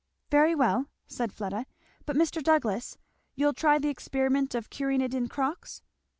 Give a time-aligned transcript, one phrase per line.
[0.31, 1.67] "Very well," said Fleda.
[2.07, 2.41] "But, Mr.
[2.43, 2.97] Douglass,
[3.35, 5.83] you'll try the experiment of curing it in cocks?"